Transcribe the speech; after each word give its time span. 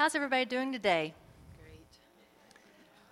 How's 0.00 0.14
everybody 0.14 0.46
doing 0.46 0.72
today? 0.72 1.12
Great. 1.62 1.84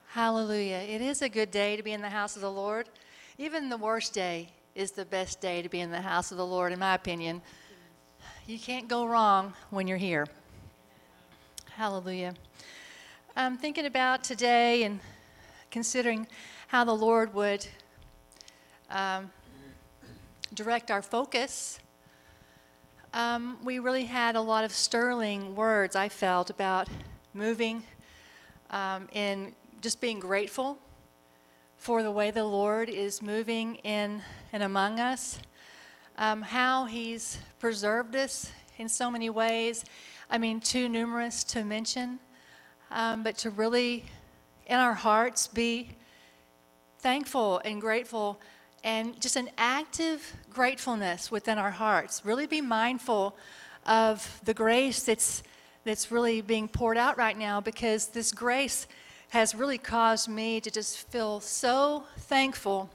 Hallelujah. 0.06 0.79
It 0.79 1.03
is 1.03 1.21
a 1.21 1.29
good 1.29 1.50
day 1.50 1.76
to 1.76 1.83
be 1.83 1.92
in 1.92 2.00
the 2.00 2.08
house 2.08 2.34
of 2.34 2.41
the 2.41 2.50
Lord. 2.50 2.88
Even 3.37 3.68
the 3.68 3.76
worst 3.76 4.14
day 4.14 4.48
is 4.75 4.93
the 4.93 5.04
best 5.04 5.38
day 5.38 5.61
to 5.61 5.69
be 5.69 5.80
in 5.80 5.90
the 5.90 6.01
house 6.01 6.30
of 6.30 6.38
the 6.38 6.46
Lord, 6.46 6.72
in 6.72 6.79
my 6.79 6.95
opinion. 6.95 7.43
You 8.46 8.59
can't 8.59 8.88
go 8.88 9.04
wrong 9.04 9.53
when 9.69 9.87
you're 9.87 9.98
here. 9.98 10.27
Hallelujah. 11.72 12.32
I'm 13.36 13.59
thinking 13.59 13.84
about 13.84 14.25
today 14.25 14.84
and 14.84 14.98
considering 15.70 16.27
how 16.68 16.84
the 16.84 16.96
Lord 16.96 17.34
would 17.34 17.66
um, 18.89 19.30
direct 20.55 20.91
our 20.91 21.02
focus 21.02 21.80
um, 23.14 23.59
we 23.64 23.79
really 23.79 24.04
had 24.04 24.36
a 24.36 24.41
lot 24.41 24.64
of 24.64 24.72
sterling 24.72 25.54
words, 25.54 25.96
I 25.96 26.09
felt, 26.09 26.50
about 26.50 26.88
moving 27.32 27.82
um, 28.70 29.09
in 29.12 29.55
just 29.80 30.00
being 30.00 30.20
grateful 30.20 30.78
for 31.77 32.02
the 32.02 32.10
way 32.10 32.30
the 32.30 32.45
Lord 32.45 32.88
is 32.88 33.23
moving 33.23 33.77
in 33.77 34.23
and 34.52 34.62
among 34.62 35.00
us, 35.00 35.38
um, 36.19 36.42
how 36.42 36.84
He's 36.84 37.38
preserved 37.59 38.14
us 38.16 38.52
in 38.77 38.88
so 38.88 39.11
many 39.11 39.30
ways. 39.30 39.84
I 40.30 40.36
mean, 40.38 40.61
too 40.61 40.88
numerous 40.88 41.45
to 41.45 41.64
mention, 41.64 42.19
um, 42.91 43.22
but 43.22 43.38
to 43.38 43.50
really, 43.50 44.05
in 44.66 44.78
our 44.78 44.95
hearts, 44.95 45.47
be 45.47 45.91
thankful 46.98 47.62
and 47.64 47.80
grateful 47.80 48.41
and 48.84 49.20
just 49.20 49.37
an 49.37 49.50
active 49.59 50.34
gratefulness 50.50 51.30
within 51.30 51.59
our 51.59 51.70
hearts. 51.70 52.24
Really 52.24 52.46
be 52.46 52.60
mindful 52.60 53.36
of 53.86 54.41
the 54.45 54.55
grace 54.55 55.02
that's, 55.02 55.42
that's 55.84 56.10
really 56.10 56.41
being 56.41 56.69
poured 56.69 56.96
out 56.96 57.16
right 57.19 57.36
now 57.36 57.60
because 57.60 58.09
this 58.09 58.33
grace 58.33 58.86
has 59.30 59.55
really 59.55 59.78
caused 59.78 60.28
me 60.28 60.61
to 60.61 60.70
just 60.70 61.11
feel 61.11 61.41
so 61.41 62.05
thankful 62.19 62.91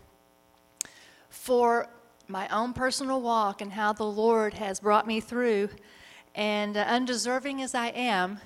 for 1.30 1.90
my 2.28 2.48
own 2.50 2.74
personal 2.74 3.22
walk 3.22 3.62
and 3.62 3.74
how 3.74 3.94
the 3.94 4.06
Lord 4.06 4.54
has 4.54 4.80
brought 4.80 5.06
me 5.06 5.20
through. 5.20 5.70
And 6.36 6.78
uh, 6.78 6.86
undeserving 6.88 7.62
as 7.62 7.76
I 7.76 7.88
am, 7.88 8.40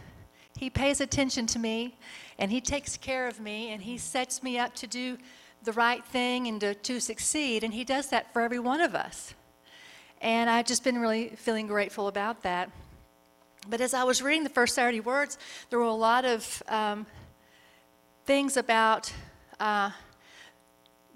He 0.57 0.69
pays 0.69 0.99
attention 0.99 1.45
to 1.47 1.59
me 1.59 1.97
and 2.37 2.51
He 2.51 2.59
takes 2.59 2.97
care 2.97 3.27
of 3.27 3.39
me 3.39 3.69
and 3.69 3.81
He 3.81 3.97
sets 3.97 4.43
me 4.43 4.57
up 4.57 4.75
to 4.75 4.87
do 4.87 5.17
the 5.67 5.73
right 5.73 6.03
thing 6.05 6.47
and 6.47 6.61
to, 6.61 6.73
to 6.73 6.99
succeed. 6.99 7.63
And 7.63 7.73
He 7.73 7.83
does 7.83 8.07
that 8.07 8.31
for 8.31 8.41
every 8.41 8.57
one 8.57 8.79
of 8.79 8.95
us. 8.95 9.35
And 10.21 10.49
I've 10.49 10.65
just 10.65 10.83
been 10.83 10.97
really 10.97 11.29
feeling 11.35 11.67
grateful 11.67 12.07
about 12.07 12.41
that. 12.43 12.71
But 13.69 13.81
as 13.81 13.93
I 13.93 14.05
was 14.05 14.21
reading 14.21 14.45
the 14.45 14.49
first 14.49 14.75
30 14.75 15.01
words, 15.01 15.37
there 15.69 15.77
were 15.77 15.85
a 15.85 15.91
lot 15.91 16.23
of 16.23 16.63
um, 16.69 17.05
things 18.25 18.55
about 18.55 19.11
uh, 19.59 19.91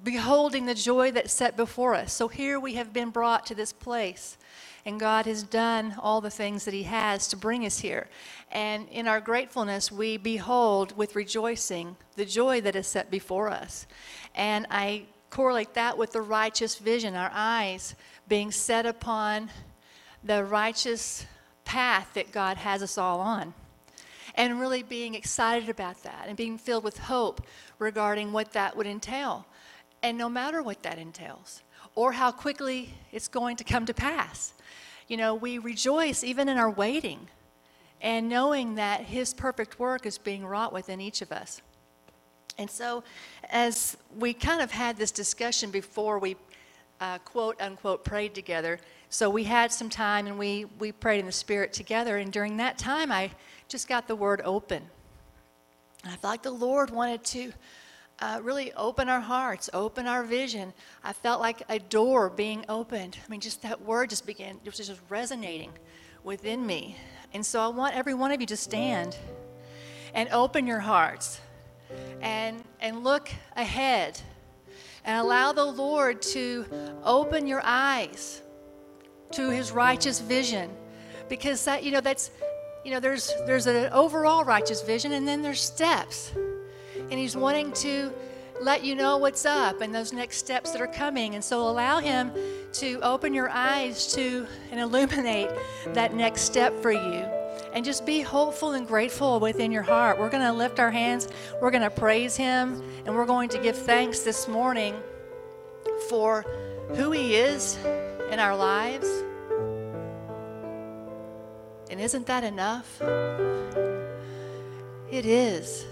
beholding 0.03 0.65
the 0.65 0.75
joy 0.75 1.11
that's 1.11 1.31
set 1.31 1.55
before 1.55 1.95
us. 1.95 2.11
So 2.11 2.27
here 2.27 2.59
we 2.59 2.73
have 2.73 2.91
been 2.91 3.09
brought 3.09 3.45
to 3.45 3.55
this 3.55 3.71
place, 3.71 4.37
and 4.85 4.99
God 4.99 5.25
has 5.25 5.43
done 5.43 5.95
all 5.99 6.21
the 6.21 6.29
things 6.29 6.65
that 6.65 6.73
He 6.73 6.83
has 6.83 7.27
to 7.27 7.37
bring 7.37 7.65
us 7.65 7.79
here. 7.79 8.07
And 8.51 8.87
in 8.89 9.07
our 9.07 9.21
gratefulness, 9.21 9.91
we 9.91 10.17
behold 10.17 10.97
with 10.97 11.15
rejoicing 11.15 11.95
the 12.15 12.25
joy 12.25 12.61
that 12.61 12.75
is 12.75 12.87
set 12.87 13.11
before 13.11 13.49
us. 13.49 13.85
And 14.33 14.65
I 14.69 15.03
correlate 15.29 15.73
that 15.75 15.97
with 15.97 16.11
the 16.11 16.21
righteous 16.21 16.77
vision, 16.77 17.15
our 17.15 17.31
eyes 17.33 17.95
being 18.27 18.51
set 18.51 18.85
upon 18.85 19.49
the 20.23 20.43
righteous 20.43 21.25
path 21.63 22.09
that 22.13 22.31
God 22.31 22.57
has 22.57 22.81
us 22.81 22.97
all 22.97 23.19
on. 23.19 23.53
And 24.35 24.59
really 24.61 24.81
being 24.81 25.13
excited 25.13 25.69
about 25.69 26.03
that 26.03 26.25
and 26.27 26.37
being 26.37 26.57
filled 26.57 26.85
with 26.85 26.97
hope 26.97 27.41
regarding 27.79 28.31
what 28.31 28.53
that 28.53 28.77
would 28.77 28.87
entail. 28.87 29.45
And 30.01 30.17
no 30.17 30.29
matter 30.29 30.63
what 30.63 30.83
that 30.83 30.97
entails 30.97 31.61
or 31.95 32.13
how 32.13 32.31
quickly 32.31 32.93
it's 33.11 33.27
going 33.27 33.55
to 33.57 33.63
come 33.63 33.85
to 33.85 33.93
pass, 33.93 34.53
you 35.07 35.17
know, 35.17 35.35
we 35.35 35.57
rejoice 35.57 36.23
even 36.23 36.47
in 36.47 36.57
our 36.57 36.69
waiting 36.69 37.27
and 38.01 38.29
knowing 38.29 38.75
that 38.75 39.01
His 39.01 39.33
perfect 39.33 39.79
work 39.79 40.05
is 40.05 40.17
being 40.17 40.45
wrought 40.45 40.73
within 40.73 41.01
each 41.01 41.21
of 41.21 41.31
us. 41.31 41.61
And 42.57 42.69
so, 42.69 43.03
as 43.49 43.97
we 44.17 44.33
kind 44.33 44.61
of 44.61 44.71
had 44.71 44.97
this 44.97 45.11
discussion 45.11 45.71
before 45.71 46.19
we 46.19 46.35
uh, 46.99 47.17
quote 47.19 47.59
unquote 47.61 48.03
prayed 48.03 48.33
together, 48.33 48.79
so 49.09 49.29
we 49.29 49.43
had 49.43 49.71
some 49.71 49.89
time 49.89 50.27
and 50.27 50.39
we, 50.39 50.65
we 50.79 50.91
prayed 50.91 51.19
in 51.19 51.25
the 51.25 51.31
Spirit 51.31 51.73
together. 51.73 52.17
And 52.17 52.31
during 52.31 52.57
that 52.57 52.77
time, 52.77 53.11
I 53.11 53.31
just 53.67 53.87
got 53.87 54.07
the 54.07 54.15
word 54.15 54.41
open. 54.45 54.83
And 56.03 56.13
I 56.13 56.15
felt 56.15 56.31
like 56.31 56.43
the 56.43 56.51
Lord 56.51 56.89
wanted 56.89 57.23
to 57.25 57.51
uh, 58.21 58.39
really 58.43 58.71
open 58.73 59.09
our 59.09 59.19
hearts, 59.19 59.69
open 59.73 60.07
our 60.07 60.23
vision. 60.23 60.73
I 61.03 61.13
felt 61.13 61.41
like 61.41 61.63
a 61.69 61.79
door 61.79 62.29
being 62.29 62.63
opened. 62.69 63.17
I 63.25 63.29
mean, 63.29 63.39
just 63.39 63.63
that 63.63 63.81
word 63.81 64.09
just 64.11 64.25
began, 64.25 64.59
it 64.63 64.65
was 64.65 64.77
just 64.77 64.99
resonating 65.09 65.71
within 66.23 66.65
me. 66.65 66.95
And 67.33 67.45
so 67.45 67.59
I 67.61 67.67
want 67.67 67.95
every 67.95 68.13
one 68.13 68.31
of 68.31 68.39
you 68.39 68.47
to 68.47 68.57
stand 68.57 69.17
and 70.13 70.29
open 70.29 70.67
your 70.67 70.79
hearts 70.79 71.39
and, 72.21 72.63
and 72.79 73.03
look 73.03 73.29
ahead 73.55 74.19
and 75.03 75.19
allow 75.19 75.51
the 75.51 75.65
Lord 75.65 76.21
to 76.21 76.65
open 77.03 77.47
your 77.47 77.61
eyes 77.63 78.41
to 79.31 79.49
his 79.49 79.71
righteous 79.71 80.19
vision 80.19 80.69
because 81.29 81.63
that 81.65 81.83
you 81.83 81.91
know 81.91 82.01
that's 82.01 82.31
you 82.83 82.91
know 82.91 82.99
there's 82.99 83.33
there's 83.45 83.65
an 83.65 83.89
overall 83.93 84.43
righteous 84.43 84.81
vision 84.81 85.13
and 85.13 85.25
then 85.25 85.41
there's 85.41 85.61
steps 85.61 86.33
and 87.11 87.19
he's 87.19 87.35
wanting 87.37 87.71
to 87.73 88.11
let 88.61 88.83
you 88.83 88.95
know 88.95 89.17
what's 89.17 89.45
up 89.45 89.81
and 89.81 89.93
those 89.93 90.13
next 90.13 90.37
steps 90.37 90.71
that 90.71 90.81
are 90.81 90.87
coming 90.87 91.35
and 91.35 91.43
so 91.43 91.61
allow 91.67 91.99
him 91.99 92.31
to 92.73 92.99
open 93.01 93.33
your 93.33 93.49
eyes 93.49 94.13
to 94.13 94.47
and 94.71 94.79
illuminate 94.79 95.49
that 95.93 96.13
next 96.13 96.41
step 96.41 96.73
for 96.81 96.91
you 96.91 97.25
and 97.73 97.85
just 97.85 98.05
be 98.05 98.21
hopeful 98.21 98.73
and 98.73 98.87
grateful 98.87 99.39
within 99.39 99.71
your 99.71 99.83
heart. 99.83 100.19
We're 100.19 100.29
going 100.29 100.43
to 100.43 100.53
lift 100.53 100.79
our 100.79 100.91
hands, 100.91 101.27
we're 101.61 101.71
going 101.71 101.83
to 101.83 101.89
praise 101.89 102.35
Him, 102.35 102.81
and 103.05 103.15
we're 103.15 103.25
going 103.25 103.49
to 103.49 103.57
give 103.57 103.77
thanks 103.77 104.21
this 104.21 104.47
morning 104.47 104.95
for 106.09 106.45
who 106.95 107.11
He 107.11 107.35
is 107.35 107.77
in 108.29 108.39
our 108.39 108.55
lives. 108.55 109.07
And 111.89 111.99
isn't 111.99 112.25
that 112.27 112.43
enough? 112.43 113.01
It 115.11 115.25
is. 115.25 115.85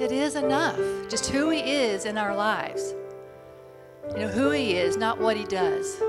It 0.00 0.12
is 0.12 0.34
enough. 0.34 0.78
Just 1.10 1.26
who 1.26 1.50
He 1.50 1.60
is 1.60 2.06
in 2.06 2.16
our 2.16 2.34
lives. 2.34 2.94
You 4.12 4.20
know, 4.20 4.28
who 4.28 4.50
He 4.50 4.72
is, 4.72 4.96
not 4.96 5.20
what 5.20 5.36
He 5.36 5.44
does. 5.44 6.00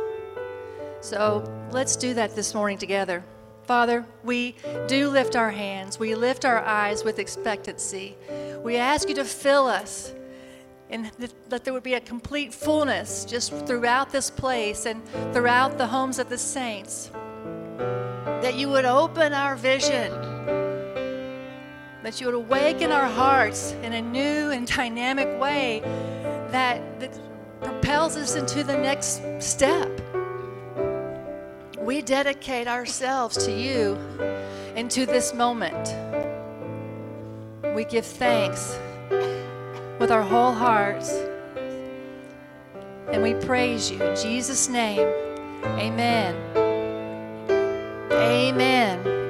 So 1.02 1.44
let's 1.72 1.98
do 1.98 2.14
that 2.14 2.34
this 2.34 2.54
morning 2.54 2.78
together. 2.78 3.24
Father, 3.64 4.06
we 4.24 4.56
do 4.88 5.10
lift 5.10 5.36
our 5.36 5.52
hands. 5.52 6.00
We 6.00 6.16
lift 6.16 6.46
our 6.46 6.64
eyes 6.64 7.04
with 7.04 7.20
expectancy. 7.20 8.16
We 8.64 8.78
ask 8.78 9.10
you 9.10 9.16
to 9.16 9.26
fill 9.26 9.68
us 9.68 10.14
and 10.90 11.12
that 11.50 11.64
there 11.64 11.74
would 11.74 11.84
be 11.84 11.94
a 11.96 12.02
complete 12.02 12.54
fullness 12.54 13.26
just 13.26 13.52
throughout 13.66 14.12
this 14.12 14.30
place 14.30 14.86
and 14.86 15.02
throughout 15.34 15.78
the 15.78 15.88
homes 15.88 16.18
of 16.18 16.30
the 16.30 16.38
saints. 16.38 17.12
That 18.42 18.56
you 18.56 18.70
would 18.70 18.86
open 18.86 19.34
our 19.34 19.56
vision, 19.56 20.12
that 22.04 22.20
you 22.20 22.28
would 22.28 22.36
awaken 22.36 22.92
our 22.92 23.08
hearts 23.08 23.74
in 23.84 23.94
a 23.94 24.02
new 24.02 24.52
and 24.52 24.68
dynamic 24.68 25.40
way 25.40 25.82
that, 26.52 27.00
that 27.00 27.20
propels 27.62 28.18
us 28.18 28.36
into 28.36 28.64
the 28.64 28.78
next 28.78 29.22
step 29.40 29.90
we 31.82 32.02
dedicate 32.02 32.68
ourselves 32.68 33.36
to 33.46 33.52
you 33.52 33.96
and 34.76 34.90
to 34.92 35.06
this 35.06 35.34
moment. 35.34 35.96
We 37.76 37.86
give 37.86 38.06
thanks 38.06 38.78
with 40.00 40.12
our 40.12 40.22
whole 40.22 40.54
hearts. 40.54 41.12
And 43.12 43.22
we 43.22 43.34
praise 43.34 43.92
you 43.92 44.02
in 44.02 44.16
Jesus' 44.16 44.70
name. 44.70 45.08
Amen. 45.66 46.36
Amen. 48.12 49.21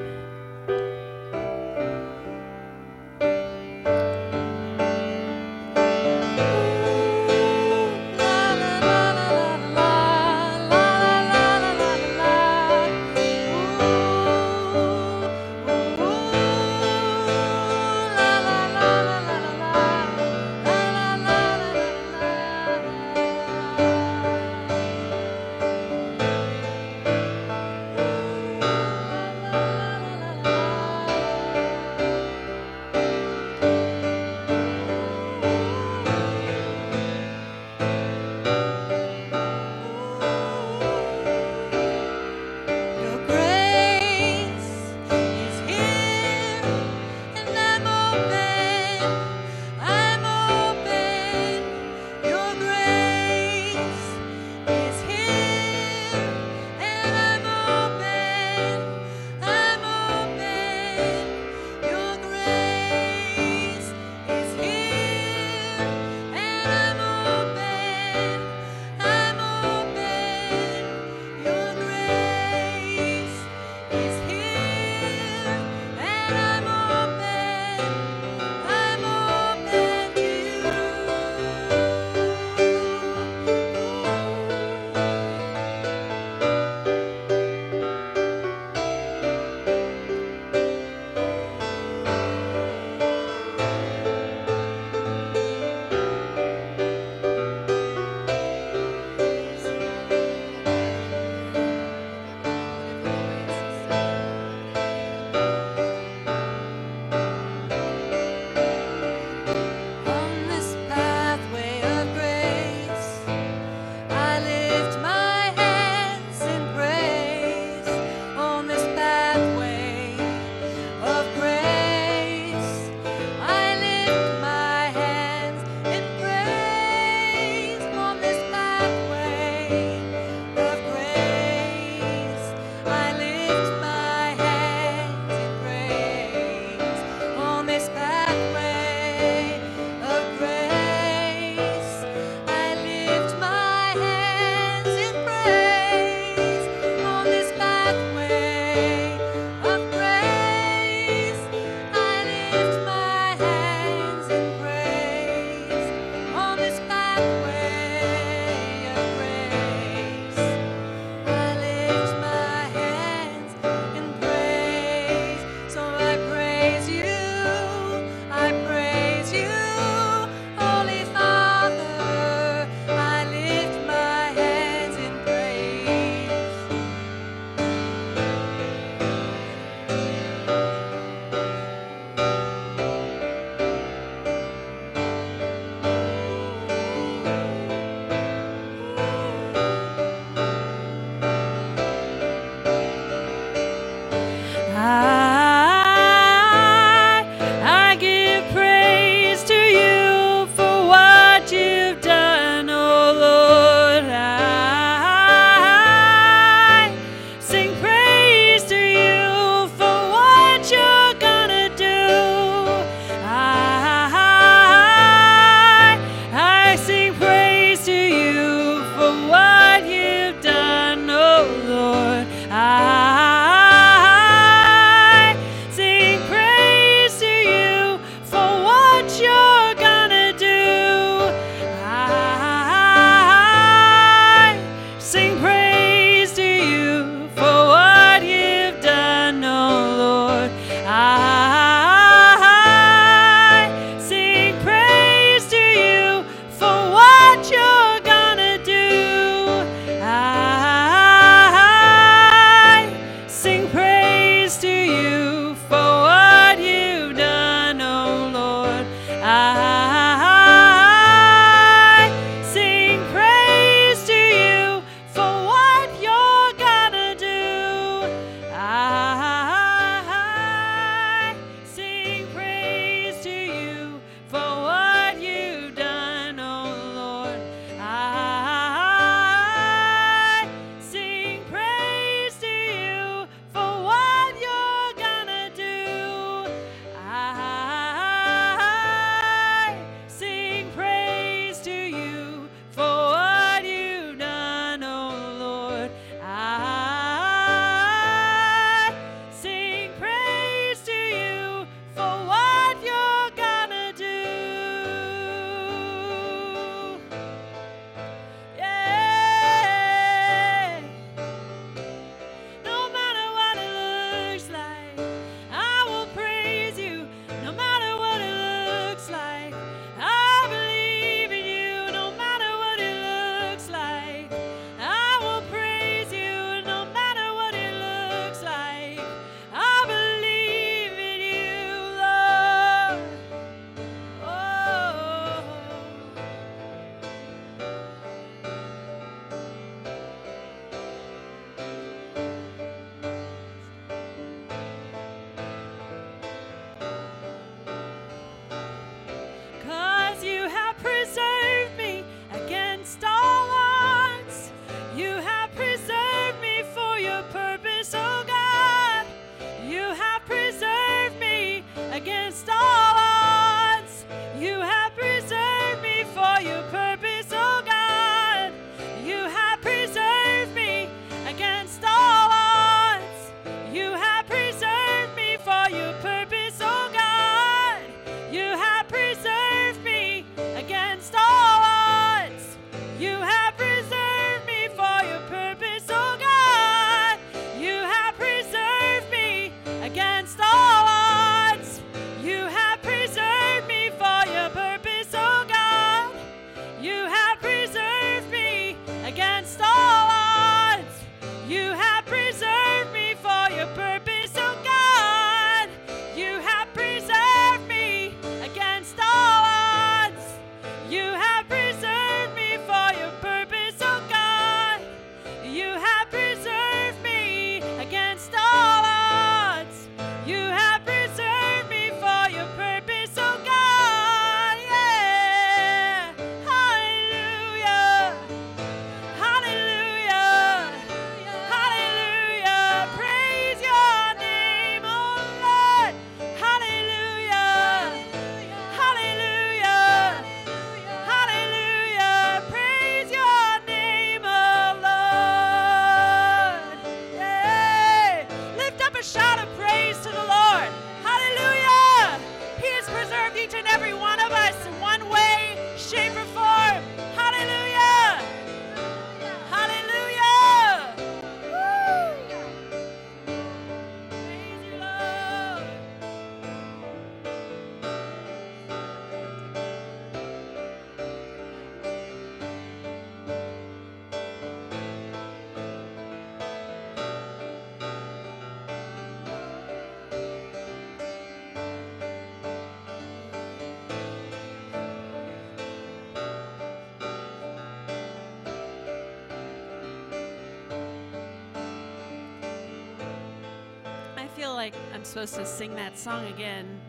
Feel 494.51 494.58
like 494.58 494.75
I'm 494.93 495.05
supposed 495.05 495.36
to 495.36 495.46
sing 495.46 495.75
that 495.75 495.98
song 495.98 496.27
again. 496.27 496.81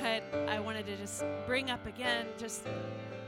but 0.00 0.22
I 0.48 0.60
wanted 0.60 0.86
to 0.86 0.96
just 0.96 1.24
bring 1.44 1.70
up 1.70 1.84
again 1.88 2.26
just 2.38 2.62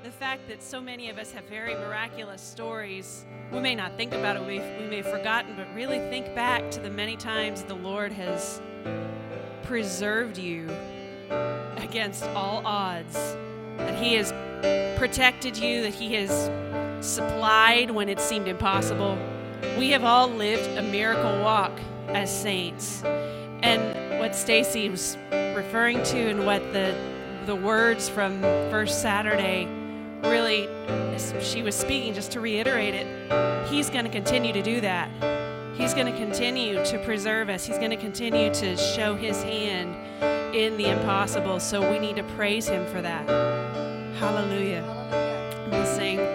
the 0.04 0.10
fact 0.12 0.46
that 0.46 0.62
so 0.62 0.80
many 0.80 1.10
of 1.10 1.18
us 1.18 1.32
have 1.32 1.42
very 1.46 1.74
miraculous 1.74 2.40
stories. 2.40 3.26
We 3.50 3.58
may 3.58 3.74
not 3.74 3.96
think 3.96 4.14
about 4.14 4.36
it, 4.36 4.42
we, 4.42 4.60
we 4.60 4.88
may 4.88 4.98
have 4.98 5.10
forgotten, 5.10 5.56
but 5.56 5.66
really 5.74 5.98
think 5.98 6.32
back 6.36 6.70
to 6.70 6.80
the 6.80 6.90
many 6.90 7.16
times 7.16 7.64
the 7.64 7.74
Lord 7.74 8.12
has 8.12 8.62
preserved 9.64 10.38
you 10.38 10.70
against 11.78 12.22
all 12.36 12.64
odds, 12.64 13.14
that 13.78 14.00
He 14.00 14.14
has 14.14 14.30
protected 14.96 15.56
you, 15.56 15.82
that 15.82 15.94
He 15.94 16.14
has 16.14 16.30
supplied 17.04 17.90
when 17.90 18.08
it 18.08 18.20
seemed 18.20 18.46
impossible. 18.46 19.18
We 19.78 19.90
have 19.90 20.04
all 20.04 20.28
lived 20.28 20.78
a 20.78 20.82
miracle 20.82 21.40
walk 21.40 21.72
as 22.08 22.30
saints. 22.30 23.02
And 23.62 24.18
what 24.20 24.34
Stacy 24.34 24.88
was 24.88 25.16
referring 25.30 26.02
to 26.04 26.18
and 26.30 26.46
what 26.46 26.62
the 26.72 26.94
the 27.46 27.54
words 27.54 28.08
from 28.08 28.40
first 28.70 29.02
Saturday 29.02 29.68
really 30.22 30.66
she 31.40 31.62
was 31.62 31.74
speaking 31.74 32.14
just 32.14 32.32
to 32.32 32.40
reiterate 32.40 32.94
it. 32.94 33.06
He's 33.68 33.90
going 33.90 34.04
to 34.04 34.10
continue 34.10 34.52
to 34.52 34.62
do 34.62 34.80
that. 34.80 35.10
He's 35.74 35.92
going 35.92 36.06
to 36.06 36.18
continue 36.18 36.84
to 36.84 36.98
preserve 37.04 37.48
us. 37.48 37.66
He's 37.66 37.78
going 37.78 37.90
to 37.90 37.96
continue 37.96 38.52
to 38.54 38.76
show 38.76 39.14
his 39.16 39.42
hand 39.42 39.94
in 40.54 40.76
the 40.76 40.86
impossible. 40.86 41.60
So 41.60 41.90
we 41.90 41.98
need 41.98 42.16
to 42.16 42.22
praise 42.36 42.68
him 42.68 42.86
for 42.86 43.02
that. 43.02 43.28
Hallelujah. 44.18 44.84
I'm 45.64 45.70
going 45.70 45.82
to 45.82 45.94
sing. 45.94 46.33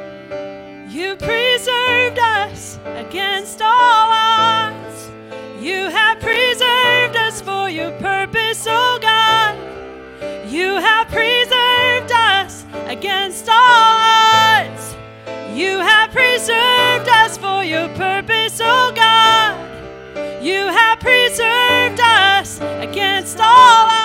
You 0.90 1.16
preserved 1.18 2.18
us 2.18 2.80
against 2.84 3.62
all 3.62 4.10
odds. 4.10 5.12
You 5.60 5.88
have 5.88 6.20
preserved 6.20 7.16
us 7.16 7.42
for 7.42 7.70
your 7.70 7.92
purpose, 8.00 8.66
oh 8.68 8.98
God. 9.00 9.56
You 10.50 10.78
have 10.78 11.08
preserved 11.10 12.12
us 12.12 12.66
against 12.88 13.48
all 13.50 13.56
odds. 13.56 14.96
You 15.54 15.78
have 15.78 16.10
preserved 16.10 17.08
us 17.08 17.38
for 17.38 17.64
your 17.64 17.88
purpose, 17.90 18.60
oh 18.60 18.92
God. 18.96 20.44
You 20.44 20.66
have 20.66 21.00
preserved 21.00 22.00
us 22.00 22.60
against 22.82 23.40
all 23.40 23.46
odds. 23.46 23.99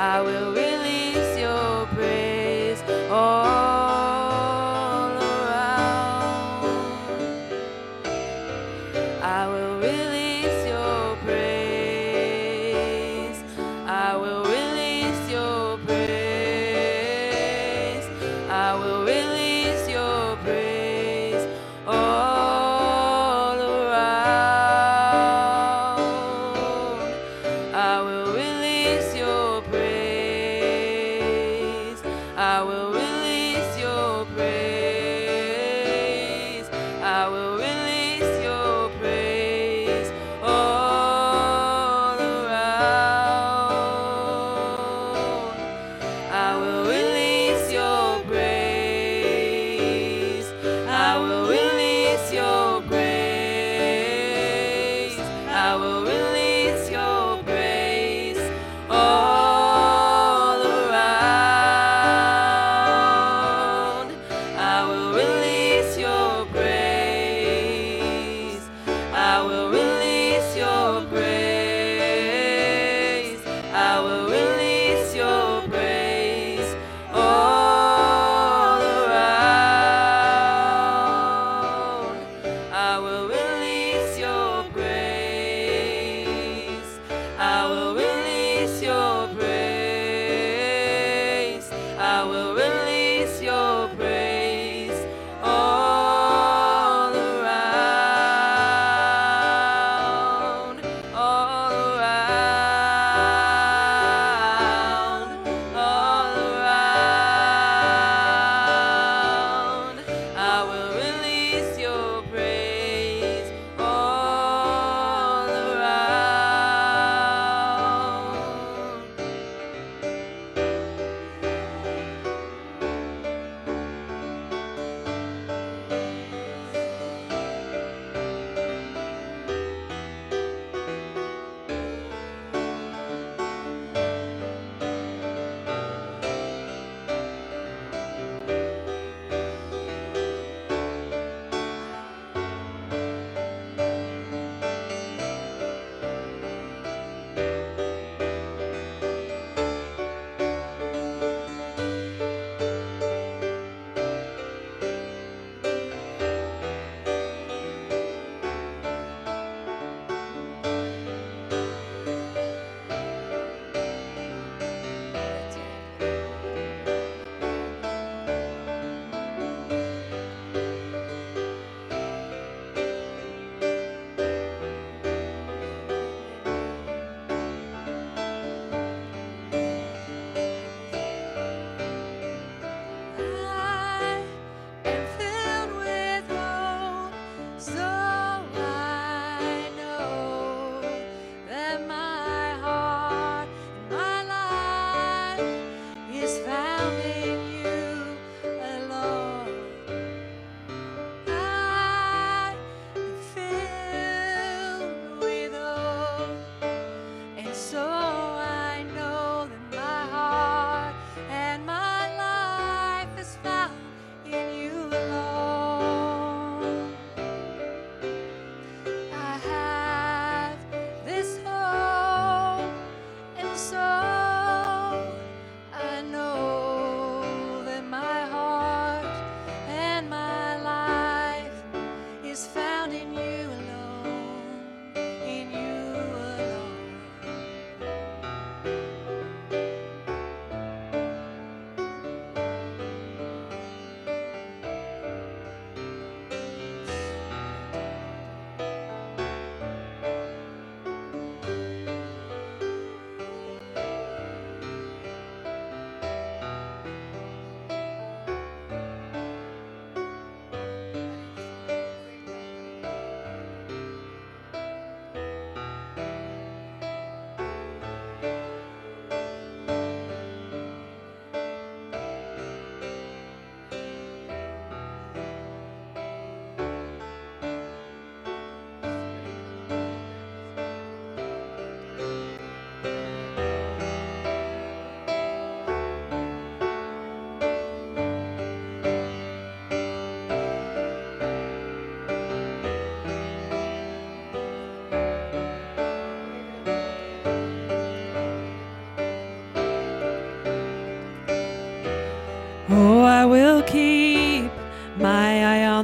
I 0.00 0.22
will 0.22 0.52
release 0.52 0.89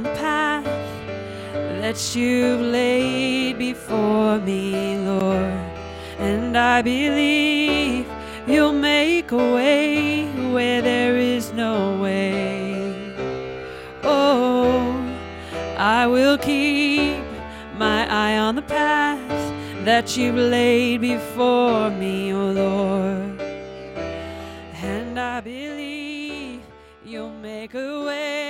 the 0.03 0.09
path 0.11 0.65
that 1.81 2.15
you've 2.15 2.61
laid 2.61 3.57
before 3.57 4.39
me, 4.39 4.97
Lord. 4.97 5.53
And 6.19 6.57
I 6.57 6.81
believe 6.81 8.05
you'll 8.47 8.73
make 8.73 9.31
a 9.31 9.37
way 9.37 10.25
where 10.53 10.81
there 10.81 11.17
is 11.17 11.51
no 11.53 11.99
way. 11.99 12.93
Oh, 14.03 14.93
I 15.77 16.05
will 16.07 16.37
keep 16.37 17.23
my 17.77 18.07
eye 18.09 18.37
on 18.37 18.55
the 18.55 18.63
path 18.63 19.29
that 19.85 20.17
you've 20.17 20.35
laid 20.35 21.01
before 21.01 21.89
me, 21.91 22.33
O 22.33 22.41
oh 22.41 22.51
Lord. 22.51 23.41
And 24.75 25.19
I 25.19 25.41
believe 25.41 26.61
you'll 27.03 27.37
make 27.41 27.73
a 27.73 28.03
way 28.03 28.46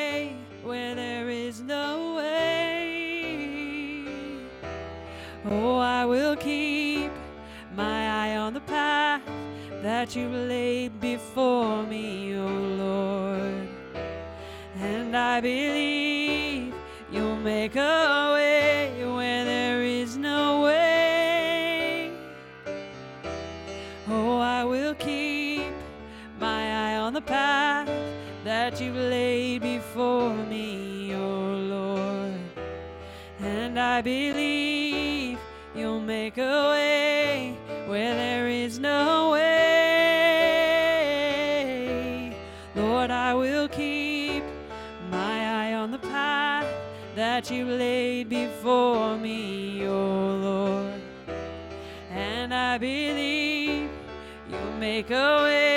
Oh, 5.50 5.78
I 5.78 6.04
will 6.04 6.36
keep 6.36 7.10
my 7.74 8.32
eye 8.34 8.36
on 8.36 8.54
the 8.54 8.60
path 8.60 9.22
that 9.82 10.14
you've 10.14 10.34
laid 10.34 11.00
before 11.00 11.84
me, 11.84 12.36
O 12.36 12.46
oh 12.46 12.60
Lord. 12.84 13.68
And 14.76 15.16
I 15.16 15.40
believe 15.40 16.74
you'll 17.10 17.38
make 17.38 17.78
a 17.78 18.32
way 18.34 19.06
where 19.06 19.46
there 19.46 19.84
is 19.84 20.18
no 20.18 20.64
way. 20.64 22.12
Oh, 24.10 24.40
I 24.40 24.66
will 24.66 24.96
keep 24.96 25.72
my 26.42 26.94
eye 26.94 26.98
on 26.98 27.14
the 27.14 27.22
path 27.22 27.90
that 28.44 28.82
you've 28.82 28.98
laid 28.98 29.62
before 29.62 30.34
me, 30.34 31.14
O 31.14 31.22
oh 31.22 31.56
Lord. 31.76 32.42
And 33.40 33.80
I 33.80 34.02
believe 34.02 34.77
you'll 35.78 36.00
make 36.00 36.38
a 36.38 36.70
way 36.72 37.56
where 37.86 38.16
there 38.16 38.48
is 38.48 38.80
no 38.80 39.32
way. 39.32 39.48
Lord, 42.76 43.12
I 43.12 43.36
will 43.36 43.68
keep 43.68 44.44
my 45.12 45.70
eye 45.70 45.74
on 45.74 45.92
the 45.92 46.00
path 46.00 46.66
that 47.16 47.52
you 47.52 47.66
laid 47.66 48.30
before 48.30 49.18
me, 49.18 49.86
O 49.86 49.92
oh 49.92 50.36
Lord. 50.48 51.02
And 52.10 52.54
I 52.54 52.78
believe 52.78 53.90
you'll 54.50 54.78
make 54.80 55.12
a 55.12 55.44
way 55.44 55.77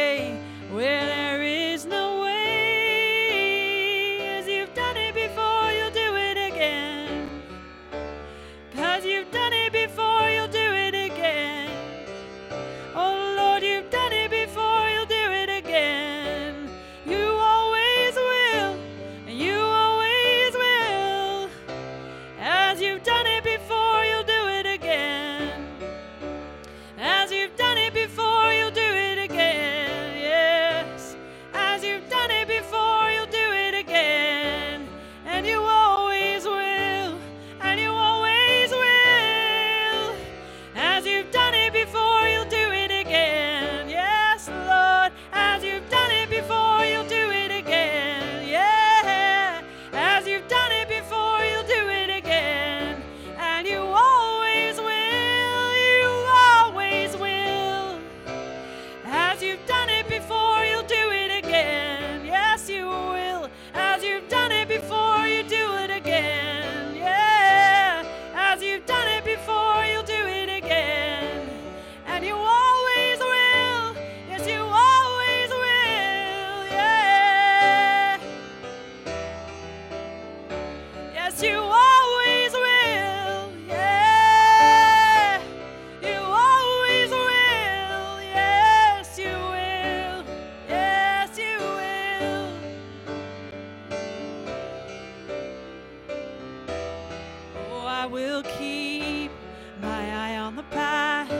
the 100.56 100.62
path 100.64 101.30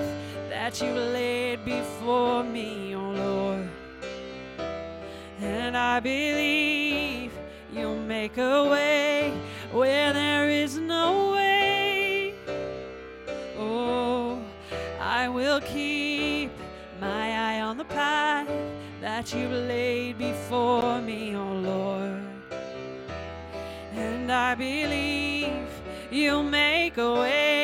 that 0.51 0.81
you 0.83 0.92
laid 0.92 1.64
before 1.64 2.44
me, 2.44 2.94
oh 2.94 3.11
Lord. 3.11 3.68
And 5.40 5.77
I 5.77 6.01
believe 6.01 7.33
you'll 7.73 7.99
make 8.01 8.38
a 8.38 8.64
way 8.68 9.33
where 9.73 10.12
there 10.12 10.49
is 10.51 10.79
no 10.79 11.33
way. 11.33 12.35
Oh, 13.59 14.38
I 15.01 15.29
will 15.29 15.61
keep 15.62 16.51
my 17.01 17.57
eye 17.57 17.61
on 17.62 17.79
the 17.79 17.87
path 17.87 18.49
that 19.01 19.35
you 19.35 19.49
laid 19.49 20.18
before 20.18 21.01
me, 21.01 21.37
oh 21.37 21.53
Lord. 21.55 22.23
And 23.94 24.31
I 24.33 24.55
believe 24.55 25.68
you'll 26.11 26.42
make 26.44 26.99
a 26.99 27.12
way 27.14 27.60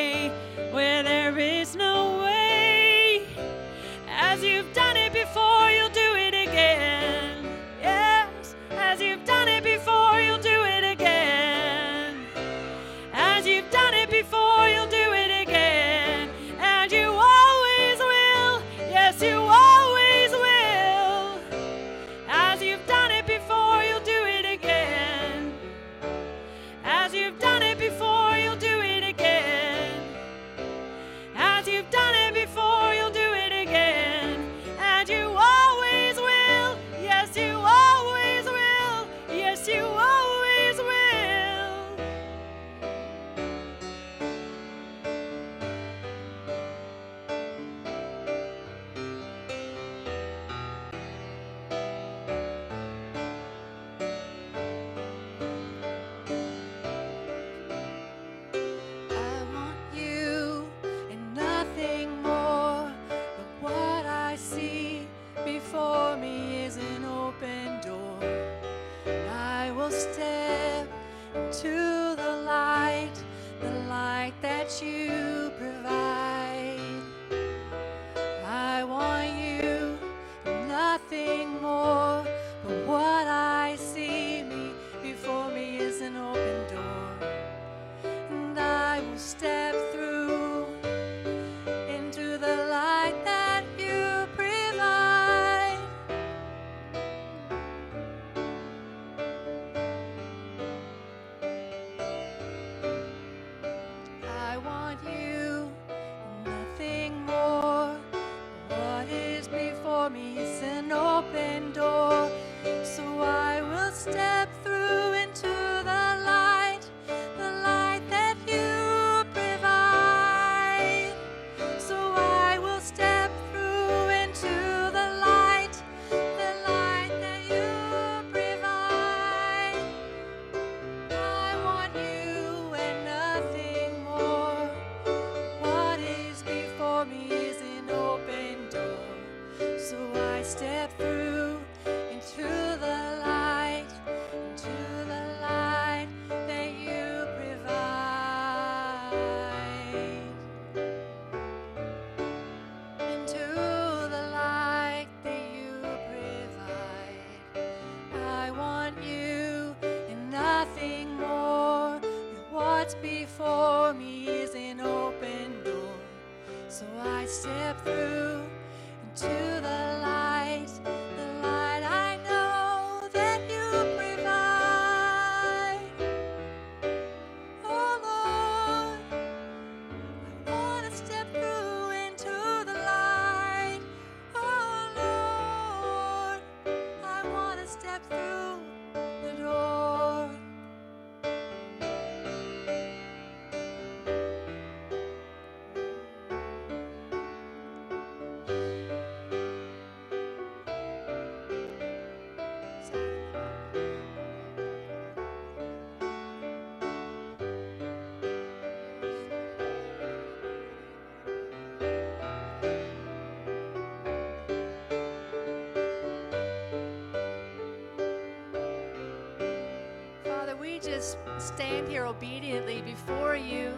just 220.87 221.17
stand 221.37 221.89
here 221.89 222.05
obediently 222.05 222.81
before 222.81 223.35
you, 223.35 223.73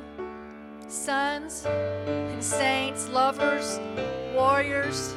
sons 0.87 1.65
and 1.65 2.43
saints, 2.43 3.09
lovers, 3.09 3.79
warriors, 4.35 5.15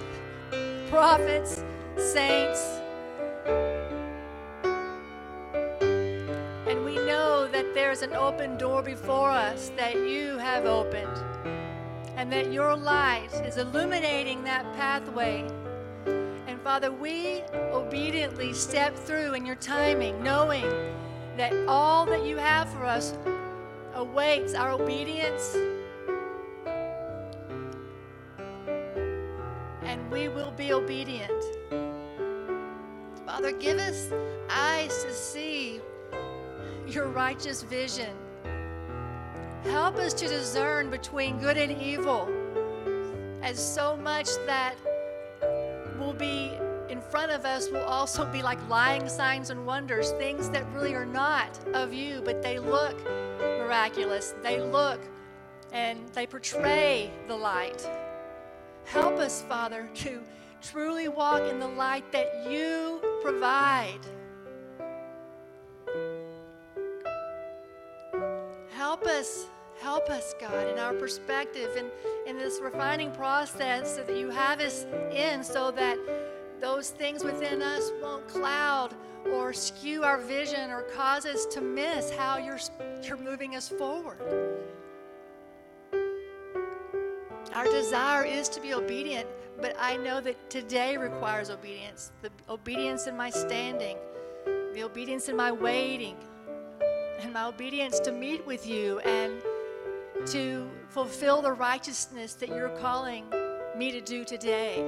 prophets, 0.88 1.62
saints. 1.98 2.80
And 6.66 6.82
we 6.82 6.94
know 6.94 7.46
that 7.52 7.74
there's 7.74 8.00
an 8.00 8.14
open 8.14 8.56
door 8.56 8.82
before 8.82 9.30
us 9.30 9.70
that 9.76 9.94
you 9.94 10.38
have 10.38 10.64
opened, 10.64 11.18
and 12.16 12.32
that 12.32 12.50
your 12.50 12.74
light 12.74 13.28
is 13.44 13.58
illuminating 13.58 14.42
that 14.44 14.64
pathway. 14.76 15.46
And 16.06 16.58
Father, 16.62 16.90
we 16.90 17.42
obediently 17.70 18.54
step 18.54 18.96
through 18.96 19.34
in 19.34 19.44
your 19.44 19.56
timing, 19.56 20.22
knowing 20.22 20.64
that 21.36 21.52
all 21.66 22.04
that 22.06 22.24
you 22.24 22.36
have 22.36 22.68
for 22.70 22.84
us 22.84 23.14
awaits 23.94 24.54
our 24.54 24.72
obedience. 24.72 25.56
And 29.82 30.10
we 30.10 30.28
will 30.28 30.52
be 30.52 30.72
obedient. 30.72 31.42
Father, 33.26 33.52
give 33.52 33.78
us 33.78 34.10
eyes 34.50 35.04
to 35.04 35.12
see 35.12 35.80
your 36.86 37.08
righteous 37.08 37.62
vision. 37.62 38.10
Help 39.64 39.96
us 39.96 40.12
to 40.14 40.28
discern 40.28 40.90
between 40.90 41.38
good 41.38 41.56
and 41.56 41.80
evil, 41.80 42.28
as 43.42 43.58
so 43.58 43.96
much 43.96 44.28
that 44.46 44.74
will 45.98 46.12
be 46.12 46.50
front 47.02 47.32
of 47.32 47.44
us 47.44 47.70
will 47.70 47.84
also 47.84 48.24
be 48.26 48.42
like 48.42 48.58
lying 48.68 49.08
signs 49.08 49.50
and 49.50 49.66
wonders, 49.66 50.12
things 50.12 50.48
that 50.50 50.64
really 50.72 50.94
are 50.94 51.06
not 51.06 51.58
of 51.74 51.92
you, 51.92 52.22
but 52.24 52.42
they 52.42 52.58
look 52.58 52.96
miraculous. 53.38 54.34
They 54.42 54.60
look 54.60 55.00
and 55.72 56.08
they 56.14 56.26
portray 56.26 57.10
the 57.28 57.36
light. 57.36 57.88
Help 58.84 59.14
us, 59.18 59.42
Father, 59.42 59.88
to 59.94 60.20
truly 60.60 61.08
walk 61.08 61.42
in 61.42 61.58
the 61.58 61.68
light 61.68 62.10
that 62.12 62.46
you 62.50 63.00
provide. 63.22 64.00
Help 68.70 69.06
us, 69.06 69.46
help 69.80 70.10
us, 70.10 70.34
God, 70.40 70.68
in 70.68 70.78
our 70.78 70.92
perspective 70.92 71.70
and 71.76 71.90
in 72.26 72.36
this 72.36 72.60
refining 72.60 73.10
process 73.12 73.96
that 73.96 74.16
you 74.16 74.28
have 74.28 74.60
us 74.60 74.84
in 75.12 75.42
so 75.42 75.70
that 75.70 75.98
those 76.62 76.90
things 76.90 77.24
within 77.24 77.60
us 77.60 77.90
won't 78.00 78.26
cloud 78.28 78.94
or 79.32 79.52
skew 79.52 80.04
our 80.04 80.18
vision 80.18 80.70
or 80.70 80.82
cause 80.82 81.26
us 81.26 81.44
to 81.46 81.60
miss 81.60 82.12
how 82.12 82.38
you're, 82.38 82.58
you're 83.02 83.16
moving 83.16 83.56
us 83.56 83.68
forward. 83.68 84.18
Our 87.52 87.64
desire 87.64 88.24
is 88.24 88.48
to 88.50 88.60
be 88.60 88.74
obedient, 88.74 89.26
but 89.60 89.76
I 89.78 89.96
know 89.96 90.20
that 90.20 90.48
today 90.48 90.96
requires 90.96 91.50
obedience 91.50 92.12
the 92.22 92.30
obedience 92.48 93.08
in 93.08 93.16
my 93.16 93.28
standing, 93.28 93.96
the 94.72 94.84
obedience 94.84 95.28
in 95.28 95.36
my 95.36 95.50
waiting, 95.50 96.16
and 97.20 97.32
my 97.32 97.44
obedience 97.44 97.98
to 98.00 98.12
meet 98.12 98.46
with 98.46 98.66
you 98.66 99.00
and 99.00 99.42
to 100.26 100.70
fulfill 100.88 101.42
the 101.42 101.52
righteousness 101.52 102.34
that 102.34 102.50
you're 102.50 102.76
calling 102.78 103.24
me 103.76 103.90
to 103.90 104.00
do 104.00 104.24
today. 104.24 104.84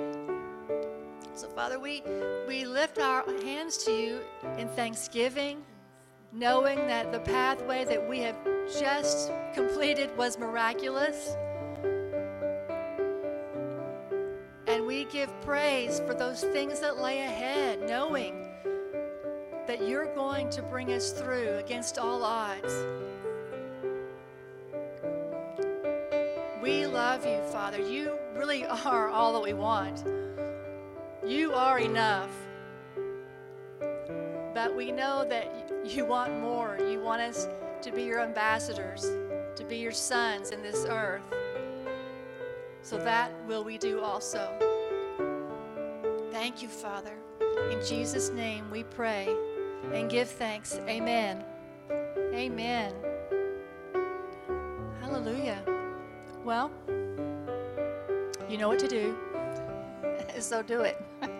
So, 1.36 1.48
Father, 1.48 1.80
we, 1.80 2.00
we 2.46 2.64
lift 2.64 3.00
our 3.00 3.24
hands 3.42 3.78
to 3.78 3.90
you 3.90 4.20
in 4.56 4.68
thanksgiving, 4.68 5.64
knowing 6.32 6.86
that 6.86 7.10
the 7.10 7.18
pathway 7.18 7.84
that 7.86 8.08
we 8.08 8.20
have 8.20 8.36
just 8.78 9.32
completed 9.52 10.16
was 10.16 10.38
miraculous. 10.38 11.36
And 14.68 14.86
we 14.86 15.06
give 15.06 15.28
praise 15.40 15.98
for 16.06 16.14
those 16.14 16.44
things 16.44 16.78
that 16.78 16.98
lay 16.98 17.22
ahead, 17.22 17.80
knowing 17.80 18.48
that 19.66 19.88
you're 19.88 20.14
going 20.14 20.50
to 20.50 20.62
bring 20.62 20.92
us 20.92 21.10
through 21.10 21.56
against 21.56 21.98
all 21.98 22.22
odds. 22.22 22.72
We 26.62 26.86
love 26.86 27.26
you, 27.26 27.42
Father. 27.50 27.80
You 27.80 28.16
really 28.36 28.64
are 28.86 29.08
all 29.08 29.32
that 29.32 29.42
we 29.42 29.52
want. 29.52 30.04
You 31.26 31.52
are 31.54 31.78
enough. 31.78 32.30
But 34.54 34.76
we 34.76 34.92
know 34.92 35.24
that 35.28 35.72
you 35.84 36.04
want 36.04 36.38
more. 36.38 36.78
You 36.78 37.00
want 37.00 37.22
us 37.22 37.48
to 37.80 37.90
be 37.90 38.02
your 38.02 38.20
ambassadors, 38.20 39.10
to 39.56 39.64
be 39.64 39.78
your 39.78 39.92
sons 39.92 40.50
in 40.50 40.62
this 40.62 40.84
earth. 40.88 41.22
So 42.82 42.98
that 42.98 43.32
will 43.46 43.64
we 43.64 43.78
do 43.78 44.00
also. 44.00 44.52
Thank 46.30 46.60
you, 46.62 46.68
Father. 46.68 47.14
In 47.70 47.80
Jesus' 47.86 48.28
name 48.28 48.70
we 48.70 48.82
pray 48.84 49.34
and 49.92 50.10
give 50.10 50.28
thanks. 50.28 50.78
Amen. 50.88 51.42
Amen. 52.34 52.92
Hallelujah. 55.00 55.62
Well, 56.44 56.70
you 58.48 58.58
know 58.58 58.68
what 58.68 58.78
to 58.80 58.88
do, 58.88 59.16
is 60.34 60.44
so 60.44 60.62
do 60.62 60.80
it. 60.80 61.00